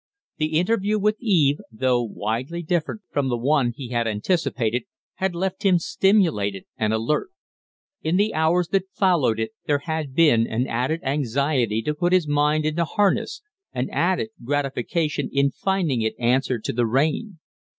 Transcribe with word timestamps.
The 0.37 0.57
interview 0.57 0.97
with 0.97 1.17
Eve, 1.19 1.59
though 1.71 2.01
widely 2.01 2.63
different 2.63 3.01
from 3.11 3.29
the 3.29 3.37
one 3.37 3.71
he 3.71 3.89
had 3.89 4.07
anticipated, 4.07 4.85
had 5.17 5.35
left 5.35 5.61
him 5.61 5.77
stimulated 5.77 6.65
and 6.75 6.91
alert. 6.91 7.29
In 8.01 8.17
the 8.17 8.33
hours 8.33 8.69
that 8.69 8.89
followed 8.95 9.39
it 9.39 9.51
there 9.67 9.83
had 9.85 10.15
been 10.15 10.47
an 10.47 10.65
added 10.65 11.01
anxiety 11.03 11.83
to 11.83 11.93
put 11.93 12.13
his 12.13 12.27
mind 12.27 12.65
into 12.65 12.83
harness, 12.83 13.43
an 13.73 13.91
added 13.91 14.29
gratification 14.43 15.29
in 15.31 15.51
finding 15.51 16.01
it 16.01 16.15
answer 16.17 16.57
to 16.57 16.73
the 16.73 16.87
rein. 16.87 17.37